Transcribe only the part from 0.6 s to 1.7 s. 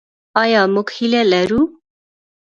موږ هیله لرو؟